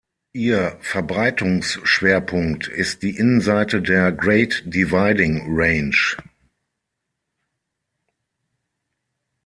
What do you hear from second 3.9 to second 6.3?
Great Dividing Range.